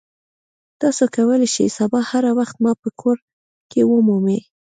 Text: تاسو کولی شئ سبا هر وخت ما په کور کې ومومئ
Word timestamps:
تاسو 0.81 1.03
کولی 1.15 1.47
شئ 1.55 1.67
سبا 1.77 1.99
هر 2.11 2.23
وخت 2.39 2.55
ما 2.63 2.71
په 2.81 2.89
کور 3.01 3.17
کې 3.71 3.81
ومومئ 3.89 4.39